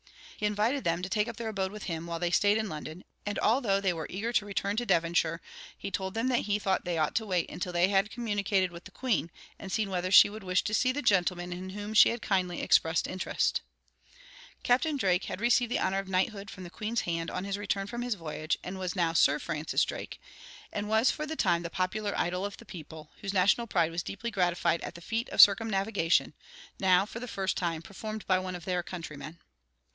He 0.35 0.47
invited 0.47 0.83
them 0.83 1.03
to 1.03 1.09
take 1.09 1.27
up 1.27 1.37
their 1.37 1.49
abode 1.49 1.71
with 1.71 1.83
him, 1.83 2.07
while 2.07 2.17
they 2.17 2.31
stayed 2.31 2.57
in 2.57 2.67
London; 2.67 3.03
and 3.23 3.37
although 3.37 3.79
they 3.79 3.93
were 3.93 4.07
eager 4.09 4.33
to 4.33 4.45
return 4.47 4.75
to 4.77 4.85
Devonshire, 4.87 5.39
he 5.77 5.91
told 5.91 6.15
them 6.15 6.29
that 6.29 6.39
he 6.49 6.57
thought 6.57 6.83
they 6.83 6.97
ought 6.97 7.13
to 7.17 7.25
wait 7.27 7.47
until 7.51 7.73
he 7.73 7.89
had 7.89 8.09
communicated 8.09 8.71
with 8.71 8.85
the 8.85 8.89
Queen, 8.89 9.29
and 9.59 9.65
had 9.65 9.71
seen 9.71 9.91
whether 9.91 10.09
she 10.09 10.31
would 10.31 10.41
wish 10.43 10.63
to 10.63 10.73
see 10.73 10.91
the 10.91 11.03
gentlemen 11.03 11.53
in 11.53 11.69
whom 11.69 11.93
she 11.93 12.09
had 12.09 12.23
kindly 12.23 12.61
expressed 12.63 13.05
interest. 13.05 13.61
Captain 14.63 14.97
Drake 14.97 15.25
had 15.25 15.39
received 15.39 15.71
the 15.71 15.77
honor 15.77 15.99
of 15.99 16.07
knighthood 16.09 16.49
from 16.49 16.63
the 16.63 16.71
Queen's 16.71 17.01
hand 17.01 17.29
on 17.29 17.43
his 17.43 17.59
return 17.59 17.85
from 17.85 18.01
his 18.01 18.15
voyage, 18.15 18.57
and 18.63 18.79
was 18.79 18.95
now 18.95 19.13
Sir 19.13 19.37
Francis 19.37 19.83
Drake, 19.85 20.19
and 20.73 20.89
was 20.89 21.11
for 21.11 21.27
the 21.27 21.35
time 21.35 21.61
the 21.61 21.69
popular 21.69 22.17
idol 22.17 22.43
of 22.43 22.57
the 22.57 22.65
people, 22.65 23.11
whose 23.21 23.35
national 23.35 23.67
pride 23.67 23.91
was 23.91 24.01
deeply 24.01 24.31
gratified 24.31 24.81
at 24.81 24.95
the 24.95 25.01
feat 25.01 25.29
of 25.29 25.41
circumnavigation, 25.41 26.33
now 26.79 27.05
for 27.05 27.19
the 27.19 27.27
first 27.27 27.55
time 27.55 27.83
performed 27.83 28.25
by 28.25 28.39
one 28.39 28.55
of 28.55 28.65
their 28.65 28.81
countrymen. 28.81 29.37